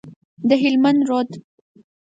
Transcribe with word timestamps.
د 0.47 0.49
هلمند 0.61 1.01
رود، 1.09 1.29